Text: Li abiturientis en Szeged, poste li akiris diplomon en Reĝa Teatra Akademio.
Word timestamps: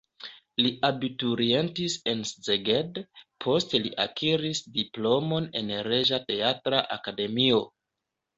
Li 0.65 0.69
abiturientis 0.87 1.97
en 2.13 2.23
Szeged, 2.29 2.97
poste 3.45 3.81
li 3.83 3.93
akiris 4.07 4.63
diplomon 4.79 5.51
en 5.61 5.71
Reĝa 5.91 6.21
Teatra 6.33 6.83
Akademio. 6.99 7.63